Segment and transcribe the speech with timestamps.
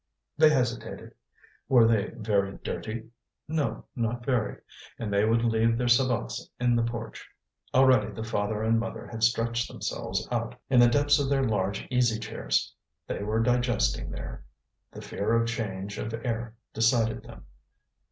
[0.35, 1.13] They hesitated.
[1.69, 3.11] Were they very dirty?
[3.47, 4.57] No, not very;
[4.97, 7.29] and they would leave their sabots in the porch.
[7.71, 11.85] Already the father and mother had stretched themselves out in the depths of their large
[11.91, 12.73] easy chairs.
[13.05, 14.43] They were digesting there.
[14.91, 17.45] The fear of change of air decided them.